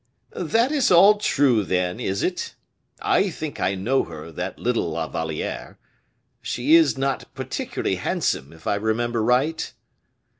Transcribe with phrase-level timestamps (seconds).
[0.31, 2.55] "That is all true, then, is it?
[3.03, 5.77] I think I know her, that little La Valliere.
[6.41, 9.71] She is not particularly handsome, if I remember right?"